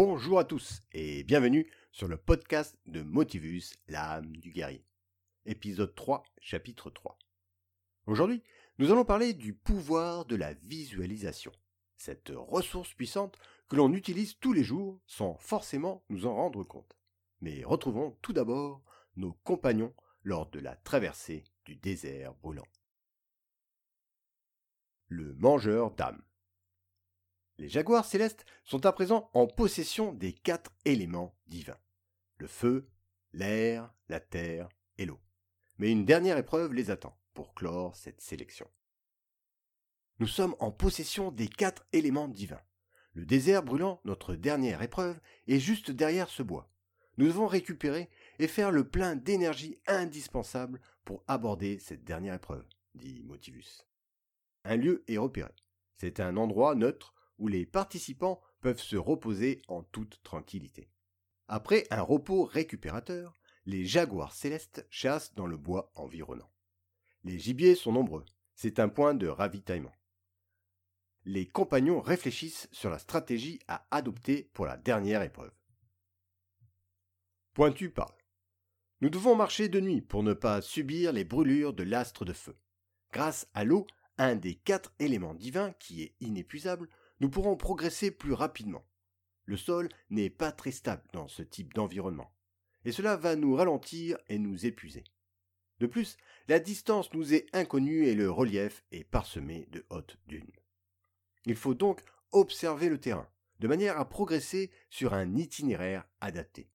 [0.00, 4.86] Bonjour à tous et bienvenue sur le podcast de Motivus, l'âme du guerrier.
[5.44, 7.18] Épisode 3, chapitre 3.
[8.06, 8.44] Aujourd'hui,
[8.78, 11.50] nous allons parler du pouvoir de la visualisation,
[11.96, 16.96] cette ressource puissante que l'on utilise tous les jours sans forcément nous en rendre compte.
[17.40, 18.84] Mais retrouvons tout d'abord
[19.16, 22.68] nos compagnons lors de la traversée du désert brûlant.
[25.08, 26.22] Le mangeur d'âmes.
[27.58, 31.78] Les jaguars célestes sont à présent en possession des quatre éléments divins.
[32.38, 32.88] Le feu,
[33.32, 35.18] l'air, la terre et l'eau.
[35.78, 38.68] Mais une dernière épreuve les attend pour clore cette sélection.
[40.20, 42.62] Nous sommes en possession des quatre éléments divins.
[43.14, 45.18] Le désert brûlant, notre dernière épreuve,
[45.48, 46.70] est juste derrière ce bois.
[47.16, 53.22] Nous devons récupérer et faire le plein d'énergie indispensable pour aborder cette dernière épreuve, dit
[53.24, 53.84] Motivus.
[54.64, 55.50] Un lieu est repéré.
[55.96, 60.88] C'est un endroit neutre où les participants peuvent se reposer en toute tranquillité.
[61.46, 66.50] Après un repos récupérateur, les jaguars célestes chassent dans le bois environnant.
[67.24, 69.94] Les gibiers sont nombreux, c'est un point de ravitaillement.
[71.24, 75.52] Les compagnons réfléchissent sur la stratégie à adopter pour la dernière épreuve.
[77.54, 78.14] Pointu parle.
[79.00, 82.56] Nous devons marcher de nuit pour ne pas subir les brûlures de l'astre de feu.
[83.12, 83.86] Grâce à l'eau,
[84.16, 86.88] un des quatre éléments divins qui est inépuisable,
[87.20, 88.84] nous pourrons progresser plus rapidement.
[89.44, 92.32] Le sol n'est pas très stable dans ce type d'environnement,
[92.84, 95.04] et cela va nous ralentir et nous épuiser.
[95.80, 96.16] De plus,
[96.48, 100.52] la distance nous est inconnue et le relief est parsemé de hautes dunes.
[101.46, 102.02] Il faut donc
[102.32, 103.28] observer le terrain,
[103.60, 106.68] de manière à progresser sur un itinéraire adapté.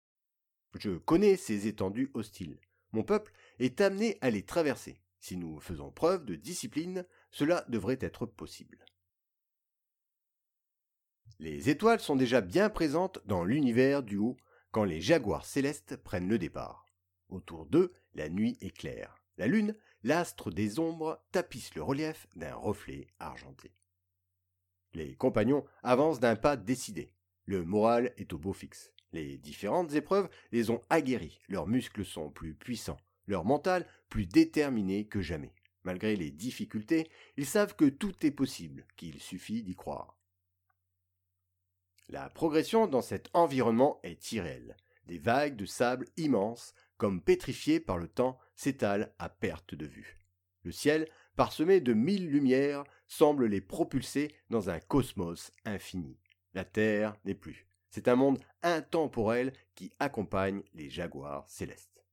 [0.79, 2.59] Je connais ces étendues hostiles.
[2.91, 4.99] Mon peuple est amené à les traverser.
[5.19, 8.83] Si nous faisons preuve de discipline, cela devrait être possible.
[11.43, 14.37] Les étoiles sont déjà bien présentes dans l'univers du haut
[14.71, 16.87] quand les jaguars célestes prennent le départ.
[17.27, 19.21] Autour d'eux, la nuit est claire.
[19.37, 23.73] La lune, l'astre des ombres, tapisse le relief d'un reflet argenté.
[24.93, 27.11] Les compagnons avancent d'un pas décidé.
[27.45, 28.93] Le moral est au beau fixe.
[29.11, 35.07] Les différentes épreuves les ont aguerris, leurs muscles sont plus puissants, leur mental plus déterminé
[35.07, 35.53] que jamais.
[35.83, 40.17] Malgré les difficultés, ils savent que tout est possible, qu'il suffit d'y croire.
[42.13, 44.77] La progression dans cet environnement est irréelle.
[45.07, 50.19] Des vagues de sable immenses, comme pétrifiées par le temps, s'étalent à perte de vue.
[50.61, 56.19] Le ciel, parsemé de mille lumières, semble les propulser dans un cosmos infini.
[56.53, 57.65] La Terre n'est plus.
[57.89, 62.05] C'est un monde intemporel qui accompagne les jaguars célestes.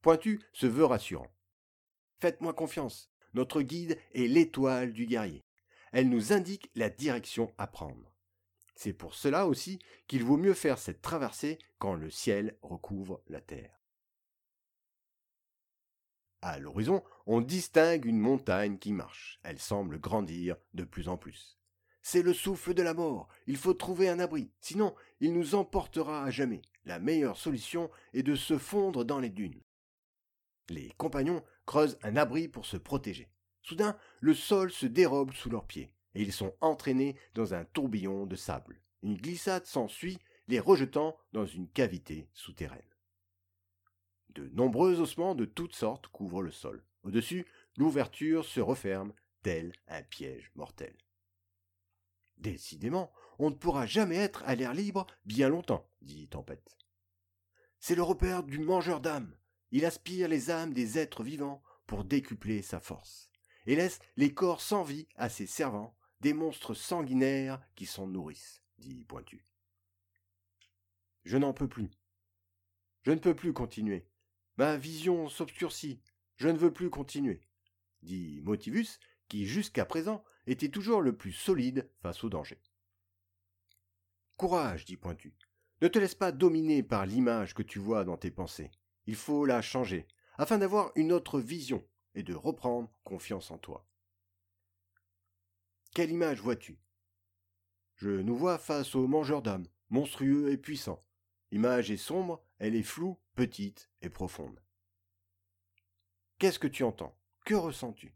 [0.00, 1.32] Pointu se veut rassurant.
[2.20, 3.10] Faites-moi confiance.
[3.34, 5.44] Notre guide est l'étoile du guerrier.
[5.90, 8.07] Elle nous indique la direction à prendre.
[8.78, 13.40] C'est pour cela aussi qu'il vaut mieux faire cette traversée quand le ciel recouvre la
[13.40, 13.82] terre.
[16.42, 19.40] À l'horizon, on distingue une montagne qui marche.
[19.42, 21.58] Elle semble grandir de plus en plus.
[22.02, 23.26] C'est le souffle de la mort.
[23.48, 24.52] Il faut trouver un abri.
[24.60, 26.62] Sinon, il nous emportera à jamais.
[26.84, 29.60] La meilleure solution est de se fondre dans les dunes.
[30.68, 33.28] Les compagnons creusent un abri pour se protéger.
[33.60, 38.26] Soudain, le sol se dérobe sous leurs pieds et ils sont entraînés dans un tourbillon
[38.26, 38.80] de sable.
[39.02, 42.80] Une glissade s'ensuit, les rejetant dans une cavité souterraine.
[44.30, 46.84] De nombreux ossements de toutes sortes couvrent le sol.
[47.02, 50.96] Au-dessus, l'ouverture se referme, tel un piège mortel.
[52.36, 56.76] Décidément, on ne pourra jamais être à l'air libre bien longtemps, dit Tempête.
[57.80, 59.36] C'est le repère du mangeur d'âmes.
[59.70, 63.30] Il aspire les âmes des êtres vivants pour décupler sa force,
[63.66, 68.62] et laisse les corps sans vie à ses servants des monstres sanguinaires qui s'en nourrissent,
[68.78, 69.44] dit Pointu.
[71.24, 71.90] Je n'en peux plus.
[73.02, 74.08] Je ne peux plus continuer.
[74.56, 76.00] Ma vision s'obscurcit.
[76.36, 77.40] Je ne veux plus continuer,
[78.02, 82.60] dit Motivus, qui jusqu'à présent était toujours le plus solide face au danger.
[84.36, 85.34] Courage, dit Pointu.
[85.82, 88.70] Ne te laisse pas dominer par l'image que tu vois dans tes pensées.
[89.06, 90.06] Il faut la changer,
[90.36, 93.86] afin d'avoir une autre vision et de reprendre confiance en toi.
[95.98, 96.78] Quelle image vois-tu?
[97.96, 101.04] Je nous vois face au mangeur d'âmes, monstrueux et puissant.
[101.50, 104.62] L'image est sombre, elle est floue, petite et profonde.
[106.38, 107.18] Qu'est-ce que tu entends?
[107.44, 108.14] Que ressens-tu?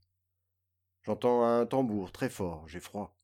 [1.02, 3.18] J'entends un tambour très fort, j'ai froid.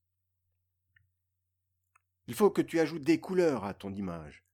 [2.26, 4.44] Il faut que tu ajoutes des couleurs à ton image,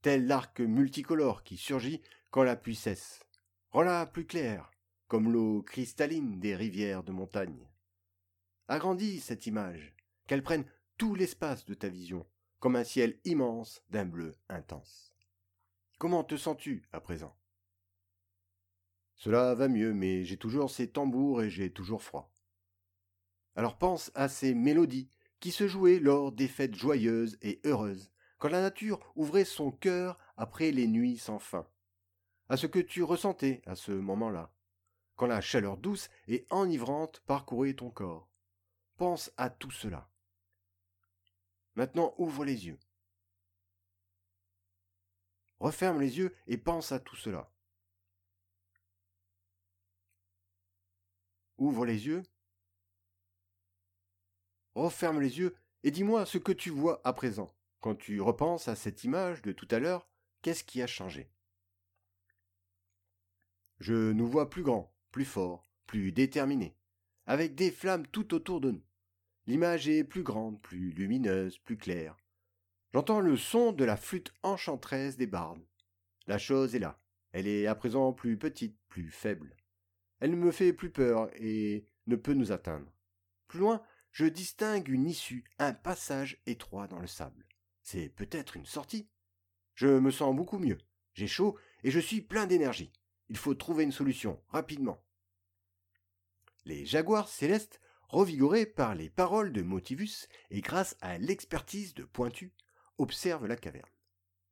[0.00, 3.22] tel l'arc multicolore qui surgit quand la pluie cesse.
[3.70, 4.72] Rends-la plus claire,
[5.06, 7.68] comme l'eau cristalline des rivières de montagne.
[8.68, 9.94] Agrandis cette image,
[10.26, 10.64] qu'elle prenne
[10.96, 12.26] tout l'espace de ta vision,
[12.60, 15.12] comme un ciel immense d'un bleu intense.
[15.98, 17.36] Comment te sens-tu à présent?
[19.16, 22.32] Cela va mieux, mais j'ai toujours ces tambours et j'ai toujours froid.
[23.54, 25.10] Alors pense à ces mélodies
[25.40, 30.18] qui se jouaient lors des fêtes joyeuses et heureuses, quand la nature ouvrait son cœur
[30.36, 31.66] après les nuits sans fin,
[32.48, 34.52] à ce que tu ressentais à ce moment-là,
[35.16, 38.31] quand la chaleur douce et enivrante parcourait ton corps.
[38.96, 40.08] Pense à tout cela.
[41.74, 42.78] Maintenant ouvre les yeux.
[45.60, 47.50] Referme les yeux et pense à tout cela.
[51.58, 52.22] Ouvre les yeux.
[54.74, 57.54] Referme les yeux et dis-moi ce que tu vois à présent.
[57.80, 60.08] Quand tu repenses à cette image de tout à l'heure,
[60.42, 61.30] qu'est-ce qui a changé?
[63.78, 66.76] Je nous vois plus grands, plus forts, plus déterminés,
[67.26, 68.82] avec des flammes tout autour de nous.
[69.46, 72.16] L'image est plus grande, plus lumineuse, plus claire.
[72.92, 75.64] J'entends le son de la flûte enchanteresse des bardes.
[76.26, 77.00] La chose est là.
[77.32, 79.56] Elle est à présent plus petite, plus faible.
[80.20, 82.92] Elle ne me fait plus peur et ne peut nous atteindre.
[83.48, 83.82] Plus loin,
[84.12, 87.46] je distingue une issue, un passage étroit dans le sable.
[87.82, 89.08] C'est peut-être une sortie.
[89.74, 90.78] Je me sens beaucoup mieux.
[91.14, 92.92] J'ai chaud et je suis plein d'énergie.
[93.28, 95.02] Il faut trouver une solution, rapidement.
[96.64, 102.52] Les jaguars célestes, revigorés par les paroles de Motivus et grâce à l'expertise de Pointu,
[102.98, 103.88] observe la caverne.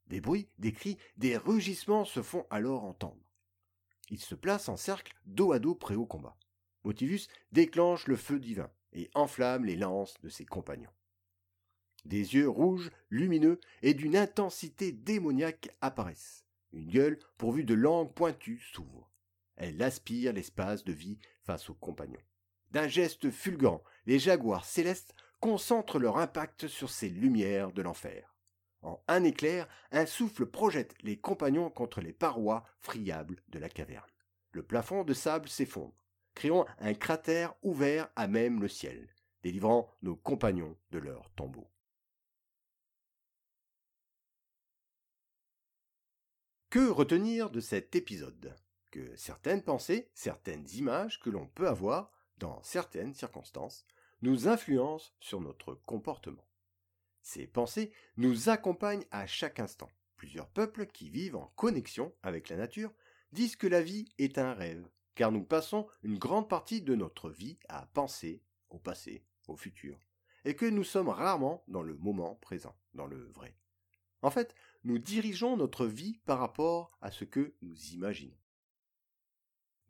[0.06, 3.22] Des bruits, des cris, des rugissements se font alors entendre.
[4.10, 6.36] Ils se placent en cercle dos à dos près au combat.
[6.82, 10.90] Motivus déclenche le feu divin et enflamme les lances de ses compagnons.
[12.04, 16.44] Des yeux rouges, lumineux et d'une intensité démoniaque apparaissent.
[16.72, 19.09] Une gueule pourvue de langues pointues s'ouvre.
[19.60, 22.22] Elle aspire l'espace de vie face aux compagnons.
[22.70, 28.34] D'un geste fulgurant, les jaguars célestes concentrent leur impact sur ces lumières de l'enfer.
[28.80, 34.10] En un éclair, un souffle projette les compagnons contre les parois friables de la caverne.
[34.52, 40.16] Le plafond de sable s'effondre, créant un cratère ouvert à même le ciel, délivrant nos
[40.16, 41.70] compagnons de leur tombeau.
[46.70, 48.56] Que retenir de cet épisode?
[48.90, 53.84] Que certaines pensées, certaines images que l'on peut avoir dans certaines circonstances
[54.22, 56.44] nous influencent sur notre comportement.
[57.22, 59.90] Ces pensées nous accompagnent à chaque instant.
[60.16, 62.92] Plusieurs peuples qui vivent en connexion avec la nature
[63.32, 67.30] disent que la vie est un rêve, car nous passons une grande partie de notre
[67.30, 69.98] vie à penser au passé, au futur,
[70.44, 73.54] et que nous sommes rarement dans le moment présent, dans le vrai.
[74.22, 74.54] En fait,
[74.84, 78.36] nous dirigeons notre vie par rapport à ce que nous imaginons.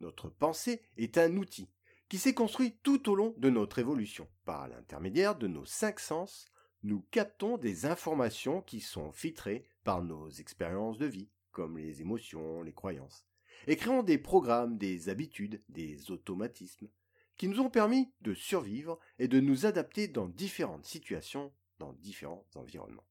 [0.01, 1.69] Notre pensée est un outil
[2.09, 6.47] qui s'est construit tout au long de notre évolution par l'intermédiaire de nos cinq sens
[6.81, 12.63] nous captons des informations qui sont filtrées par nos expériences de vie, comme les émotions,
[12.63, 13.27] les croyances,
[13.67, 16.89] et créons des programmes, des habitudes, des automatismes,
[17.37, 22.47] qui nous ont permis de survivre et de nous adapter dans différentes situations, dans différents
[22.55, 23.07] environnements.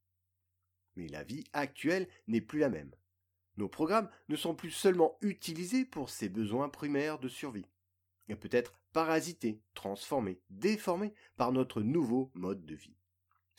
[0.97, 2.93] Mais la vie actuelle n'est plus la même.
[3.57, 7.67] Nos programmes ne sont plus seulement utilisés pour ces besoins primaires de survie,
[8.29, 12.97] mais peut-être parasités, transformés, déformés par notre nouveau mode de vie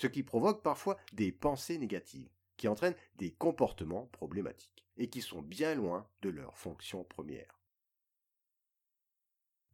[0.01, 5.43] ce qui provoque parfois des pensées négatives, qui entraînent des comportements problématiques, et qui sont
[5.43, 7.60] bien loin de leur fonction première.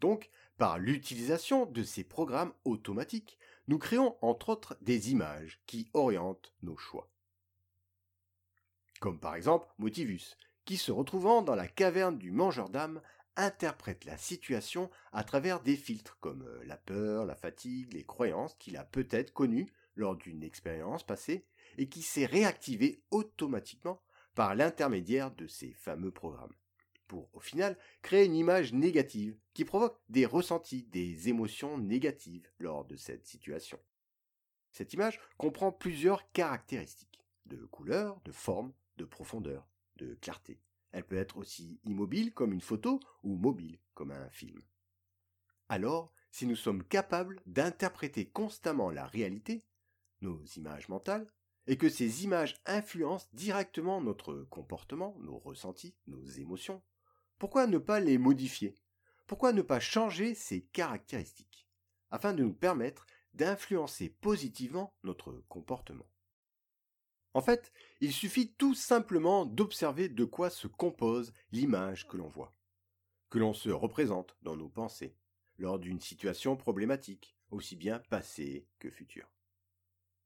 [0.01, 6.53] Donc, par l'utilisation de ces programmes automatiques, nous créons entre autres des images qui orientent
[6.61, 7.09] nos choix.
[8.99, 13.01] Comme par exemple Motivus, qui se retrouvant dans la caverne du mangeur d'âme,
[13.35, 18.55] interprète la situation à travers des filtres comme euh, la peur, la fatigue, les croyances
[18.55, 21.45] qu'il a peut-être connues lors d'une expérience passée
[21.77, 24.01] et qui s'est réactivé automatiquement
[24.33, 26.53] par l'intermédiaire de ces fameux programmes,
[27.07, 32.85] pour au final créer une image négative qui provoque des ressentis, des émotions négatives lors
[32.85, 33.79] de cette situation.
[34.71, 40.59] Cette image comprend plusieurs caractéristiques, de couleur, de forme, de profondeur, de clarté.
[40.91, 44.61] Elle peut être aussi immobile comme une photo ou mobile comme un film.
[45.69, 49.65] Alors, si nous sommes capables d'interpréter constamment la réalité,
[50.21, 51.31] nos images mentales,
[51.67, 56.81] et que ces images influencent directement notre comportement, nos ressentis, nos émotions,
[57.37, 58.75] pourquoi ne pas les modifier?
[59.27, 61.67] Pourquoi ne pas changer ces caractéristiques?
[62.09, 66.07] Afin de nous permettre d'influencer positivement notre comportement
[67.33, 72.53] En fait, il suffit tout simplement d'observer de quoi se compose l'image que l'on voit,
[73.29, 75.15] que l'on se représente dans nos pensées,
[75.57, 79.29] lors d'une situation problématique, aussi bien passée que future.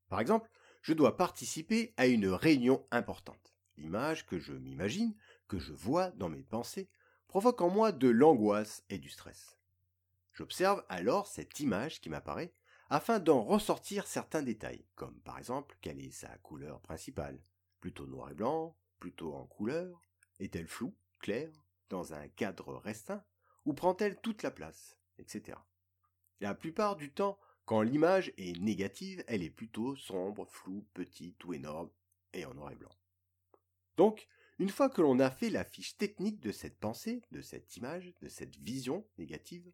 [0.08, 0.50] Par exemple,
[0.82, 3.54] je dois participer à une réunion importante.
[3.76, 5.14] L'image que je m'imagine,
[5.48, 6.88] que je vois dans mes pensées,
[7.28, 9.56] provoque en moi de l'angoisse et du stress.
[10.32, 12.52] J'observe alors cette image qui m'apparaît
[12.92, 17.42] afin d'en ressortir certains détails, comme par exemple quelle est sa couleur principale,
[17.80, 20.02] plutôt noir et blanc, plutôt en couleur,
[20.40, 21.50] est-elle floue, claire,
[21.88, 23.24] dans un cadre restreint,
[23.64, 25.56] ou prend-elle toute la place, etc.
[26.40, 31.54] La plupart du temps, quand l'image est négative, elle est plutôt sombre, floue, petite ou
[31.54, 31.88] énorme,
[32.34, 32.94] et en noir et blanc.
[33.96, 37.74] Donc, une fois que l'on a fait la fiche technique de cette pensée, de cette
[37.78, 39.72] image, de cette vision négative,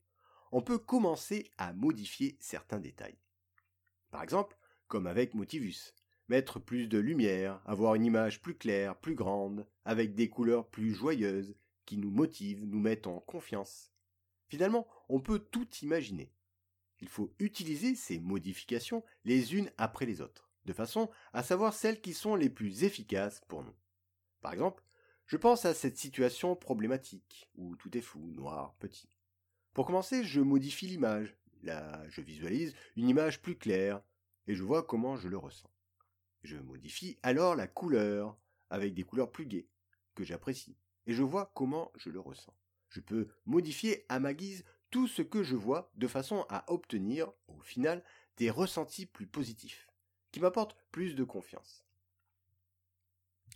[0.53, 3.19] on peut commencer à modifier certains détails.
[4.11, 5.95] Par exemple, comme avec Motivus,
[6.29, 10.93] mettre plus de lumière, avoir une image plus claire, plus grande, avec des couleurs plus
[10.93, 13.93] joyeuses, qui nous motivent, nous mettent en confiance.
[14.49, 16.33] Finalement, on peut tout imaginer.
[17.01, 22.01] Il faut utiliser ces modifications les unes après les autres, de façon à savoir celles
[22.01, 23.75] qui sont les plus efficaces pour nous.
[24.41, 24.83] Par exemple,
[25.27, 29.09] je pense à cette situation problématique, où tout est fou, noir, petit.
[29.75, 31.37] Pour commencer, je modifie l'image.
[31.63, 34.03] Là, je visualise une image plus claire,
[34.47, 35.71] et je vois comment je le ressens.
[36.43, 38.37] Je modifie alors la couleur,
[38.71, 39.69] avec des couleurs plus gaies,
[40.15, 42.55] que j'apprécie, et je vois comment je le ressens.
[42.89, 47.31] Je peux modifier à ma guise tout ce que je vois de façon à obtenir,
[47.49, 48.03] au final,
[48.37, 49.89] des ressentis plus positifs,
[50.33, 51.85] qui m'apportent plus de confiance.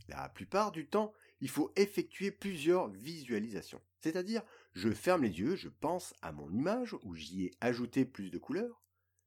[0.08, 3.80] La plupart du temps, il faut effectuer plusieurs visualisations.
[4.00, 4.42] C'est-à-dire,
[4.72, 8.38] je ferme les yeux, je pense à mon image où j'y ai ajouté plus de
[8.38, 8.82] couleurs,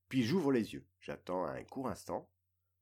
[0.10, 2.30] puis j'ouvre les yeux, j'attends un court instant,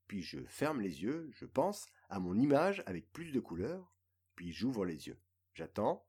[0.06, 3.92] puis je ferme les yeux, je pense à mon image avec plus de couleurs,
[4.34, 5.20] puis j'ouvre les yeux,
[5.52, 6.06] j'attends,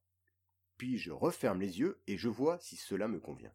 [0.77, 3.53] puis je referme les yeux et je vois si cela me convient.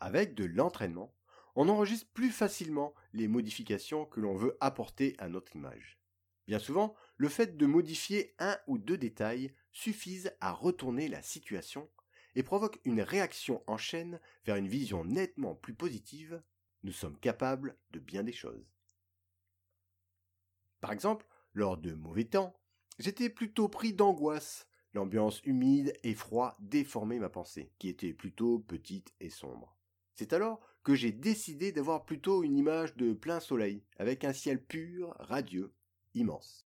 [0.00, 1.14] Avec de l'entraînement,
[1.56, 5.98] on enregistre plus facilement les modifications que l'on veut apporter à notre image.
[6.46, 11.90] Bien souvent, le fait de modifier un ou deux détails suffisent à retourner la situation
[12.34, 16.42] et provoque une réaction en chaîne vers une vision nettement plus positive,
[16.84, 18.72] nous sommes capables de bien des choses.
[20.80, 22.58] Par exemple, lors de mauvais temps,
[22.98, 29.12] j'étais plutôt pris d'angoisse L'ambiance humide et froide déformait ma pensée, qui était plutôt petite
[29.20, 29.76] et sombre.
[30.14, 34.64] C'est alors que j'ai décidé d'avoir plutôt une image de plein soleil, avec un ciel
[34.64, 35.74] pur, radieux,
[36.14, 36.67] immense.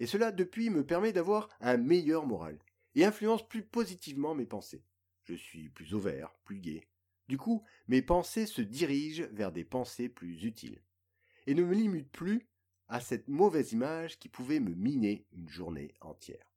[0.00, 2.58] Et cela depuis me permet d'avoir un meilleur moral,
[2.94, 4.84] et influence plus positivement mes pensées.
[5.24, 6.88] Je suis plus ouvert, plus gai.
[7.28, 10.82] Du coup, mes pensées se dirigent vers des pensées plus utiles,
[11.46, 12.48] et ne me limitent plus
[12.88, 16.50] à cette mauvaise image qui pouvait me miner une journée entière.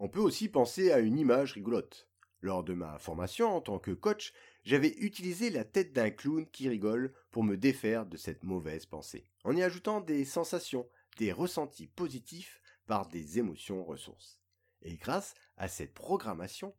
[0.00, 2.08] On peut aussi penser à une image rigolote.
[2.44, 4.34] Lors de ma formation en tant que coach,
[4.64, 9.24] j'avais utilisé la tête d'un clown qui rigole pour me défaire de cette mauvaise pensée,
[9.44, 10.86] en y ajoutant des sensations,
[11.16, 14.38] des ressentis positifs par des émotions ressources.
[14.82, 16.74] Et grâce à cette programmation,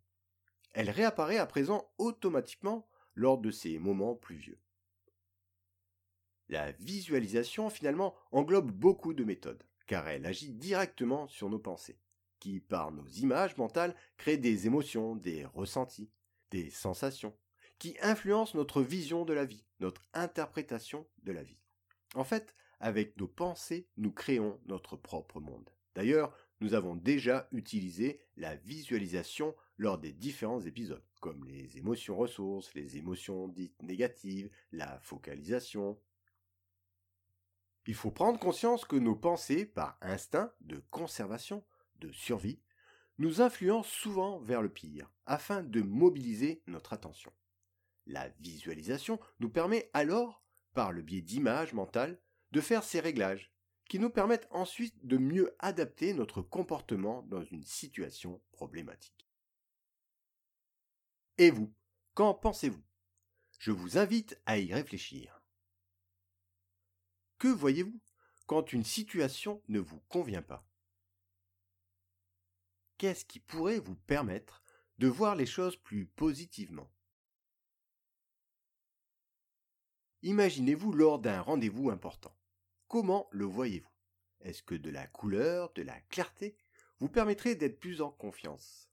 [0.74, 4.60] elle réapparaît à présent automatiquement lors de ces moments pluvieux.
[6.48, 11.98] La visualisation finalement englobe beaucoup de méthodes, car elle agit directement sur nos pensées
[12.46, 16.12] qui, par nos images mentales, créent des émotions, des ressentis,
[16.52, 17.36] des sensations,
[17.80, 21.58] qui influencent notre vision de la vie, notre interprétation de la vie.
[22.14, 25.68] En fait, avec nos pensées, nous créons notre propre monde.
[25.96, 32.75] D'ailleurs, nous avons déjà utilisé la visualisation lors des différents épisodes, comme les émotions ressources,
[32.75, 36.00] les émotions dites négatives, la focalisation.
[37.88, 41.64] Il faut prendre conscience que nos pensées, par instinct de conservation,
[42.00, 42.62] de survie,
[43.18, 47.32] nous influencent souvent vers le pire, afin de mobiliser notre attention.
[48.06, 52.20] La visualisation nous permet alors, par le biais d'images mentales,
[52.52, 53.52] de faire ces réglages,
[53.88, 59.30] qui nous permettent ensuite de mieux adapter notre comportement dans une situation problématique.
[61.38, 61.74] Et vous,
[62.14, 62.84] qu'en pensez-vous?
[63.60, 65.42] Je vous invite à y réfléchir.
[67.38, 68.00] Que voyez-vous
[68.48, 70.68] quand une situation ne vous convient pas?
[72.98, 74.64] Qu'est-ce qui pourrait vous permettre
[74.98, 76.90] de voir les choses plus positivement?
[80.22, 82.36] Imaginez-vous lors d'un rendez-vous important.
[82.88, 83.92] Comment le voyez-vous?
[84.40, 86.56] Est-ce que de la couleur, de la clarté
[87.00, 88.90] vous permettrait d'être plus en confiance?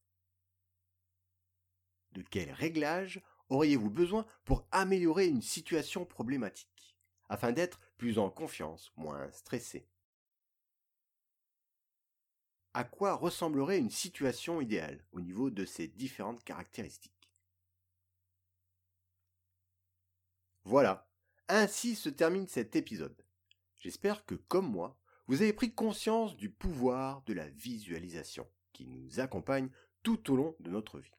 [2.12, 6.96] De quel réglage auriez-vous besoin pour améliorer une situation problématique,
[7.28, 9.88] afin d'être plus en confiance, moins stressé?
[12.74, 17.30] À quoi ressemblerait une situation idéale au niveau de ces différentes caractéristiques.
[20.64, 21.08] Voilà,
[21.54, 23.26] Ainsi se termine cet épisode.
[23.78, 29.20] J'espère que, comme moi, vous avez pris conscience du pouvoir de la visualisation qui nous
[29.20, 29.68] accompagne
[30.02, 31.12] tout au long de notre vie.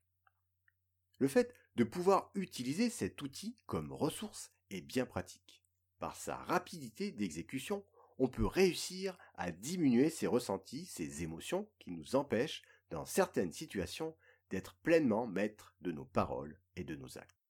[1.19, 5.63] Le fait de pouvoir utiliser cet outil comme ressource est bien pratique.
[5.99, 7.85] Par sa rapidité d'exécution,
[8.23, 14.15] on peut réussir à diminuer ses ressentis, ses émotions qui nous empêchent, dans certaines situations,
[14.49, 17.43] d'être pleinement maîtres de nos paroles et de nos actes.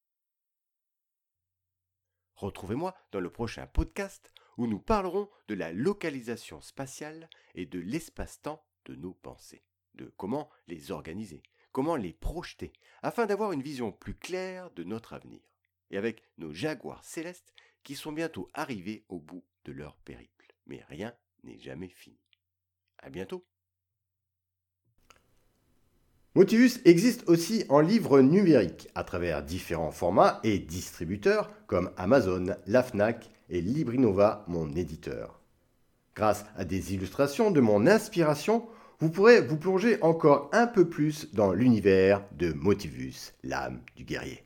[2.33, 8.65] Retrouvez-moi dans le prochain podcast où nous parlerons de la localisation spatiale et de l'espace-temps
[8.85, 9.63] de nos pensées,
[9.93, 15.13] de comment les organiser, comment les projeter, afin d'avoir une vision plus claire de notre
[15.13, 15.43] avenir,
[15.91, 17.53] et avec nos jaguars célestes
[17.83, 20.32] qui sont bientôt arrivés au bout de leur périple.
[20.67, 22.19] Mais rien n'est jamais fini.
[22.99, 23.45] À bientôt.
[26.35, 32.81] Motivus existe aussi en livre numérique à travers différents formats et distributeurs comme Amazon, la
[32.81, 35.41] Fnac et Librinova, mon éditeur.
[36.15, 38.67] Grâce à des illustrations de mon inspiration,
[38.99, 44.43] vous pourrez vous plonger encore un peu plus dans l'univers de Motivus, l'âme du guerrier.